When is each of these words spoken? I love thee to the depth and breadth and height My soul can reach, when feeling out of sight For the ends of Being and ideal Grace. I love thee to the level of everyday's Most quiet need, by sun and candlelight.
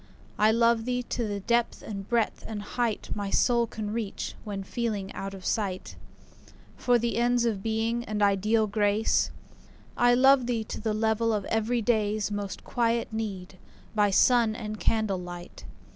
I 0.39 0.49
love 0.51 0.85
thee 0.85 1.03
to 1.03 1.27
the 1.27 1.41
depth 1.41 1.83
and 1.83 2.09
breadth 2.09 2.43
and 2.47 2.63
height 2.63 3.11
My 3.13 3.29
soul 3.29 3.67
can 3.67 3.93
reach, 3.93 4.33
when 4.43 4.63
feeling 4.63 5.13
out 5.13 5.35
of 5.35 5.45
sight 5.45 5.95
For 6.75 6.97
the 6.97 7.17
ends 7.17 7.45
of 7.45 7.61
Being 7.61 8.03
and 8.05 8.23
ideal 8.23 8.65
Grace. 8.65 9.29
I 9.95 10.15
love 10.15 10.47
thee 10.47 10.63
to 10.63 10.81
the 10.81 10.95
level 10.95 11.31
of 11.31 11.45
everyday's 11.45 12.31
Most 12.31 12.63
quiet 12.63 13.13
need, 13.13 13.59
by 13.93 14.09
sun 14.09 14.55
and 14.55 14.79
candlelight. 14.79 15.65